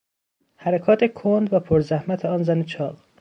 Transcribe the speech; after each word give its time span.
حرکات 0.55 1.13
کند 1.13 1.53
و 1.53 1.59
پرزحمت 1.59 2.25
آن 2.25 2.43
زن 2.43 2.63
چاق 2.63 3.05